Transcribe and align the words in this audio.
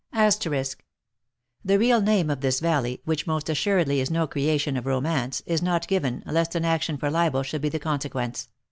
The 0.15 0.65
real 1.77 2.01
name 2.01 2.31
of 2.31 2.41
this 2.41 2.59
valley 2.59 3.01
(which 3.05 3.27
most 3.27 3.49
assuredly 3.51 3.99
is 3.99 4.09
no 4.09 4.25
creation 4.25 4.75
of 4.75 4.87
romance) 4.87 5.43
is 5.45 5.61
not 5.61 5.87
given, 5.87 6.23
lest 6.25 6.55
an 6.55 6.65
action 6.65 6.97
for 6.97 7.11
libel 7.11 7.43
should 7.43 7.61
be 7.61 7.69
the 7.69 7.77
consequence. 7.77 8.49